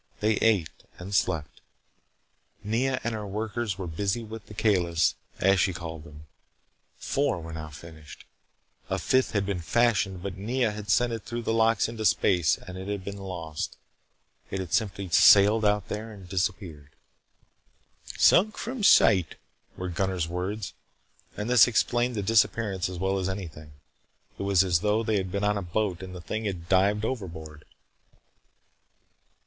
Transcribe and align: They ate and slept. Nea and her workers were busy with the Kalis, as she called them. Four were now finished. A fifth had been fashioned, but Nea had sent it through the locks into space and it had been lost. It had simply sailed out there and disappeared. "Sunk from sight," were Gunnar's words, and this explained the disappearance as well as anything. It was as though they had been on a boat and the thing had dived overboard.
They 0.19 0.37
ate 0.37 0.83
and 0.97 1.13
slept. 1.13 1.61
Nea 2.63 2.99
and 3.03 3.13
her 3.13 3.27
workers 3.27 3.77
were 3.77 3.85
busy 3.85 4.23
with 4.23 4.47
the 4.47 4.55
Kalis, 4.55 5.13
as 5.37 5.59
she 5.59 5.73
called 5.73 6.05
them. 6.05 6.25
Four 6.97 7.39
were 7.39 7.53
now 7.53 7.69
finished. 7.69 8.25
A 8.89 8.97
fifth 8.97 9.33
had 9.33 9.45
been 9.45 9.59
fashioned, 9.59 10.23
but 10.23 10.37
Nea 10.37 10.71
had 10.71 10.89
sent 10.89 11.13
it 11.13 11.23
through 11.23 11.43
the 11.43 11.53
locks 11.53 11.87
into 11.87 12.03
space 12.03 12.57
and 12.57 12.79
it 12.79 12.87
had 12.87 13.05
been 13.05 13.19
lost. 13.19 13.77
It 14.49 14.59
had 14.59 14.73
simply 14.73 15.07
sailed 15.09 15.63
out 15.63 15.87
there 15.87 16.11
and 16.11 16.27
disappeared. 16.27 16.89
"Sunk 18.17 18.57
from 18.57 18.81
sight," 18.83 19.35
were 19.77 19.89
Gunnar's 19.89 20.27
words, 20.27 20.73
and 21.37 21.47
this 21.47 21.67
explained 21.67 22.15
the 22.15 22.23
disappearance 22.23 22.89
as 22.89 22.97
well 22.97 23.19
as 23.19 23.29
anything. 23.29 23.73
It 24.39 24.41
was 24.41 24.63
as 24.63 24.79
though 24.79 25.03
they 25.03 25.17
had 25.17 25.31
been 25.31 25.43
on 25.43 25.59
a 25.59 25.61
boat 25.61 26.01
and 26.01 26.15
the 26.15 26.21
thing 26.21 26.45
had 26.45 26.67
dived 26.67 27.05
overboard. 27.05 27.65